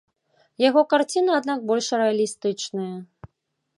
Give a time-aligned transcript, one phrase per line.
[0.69, 2.95] Яго карціны, аднак, больш рэалістычныя.